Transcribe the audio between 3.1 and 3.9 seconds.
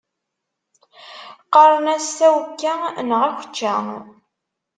akečča.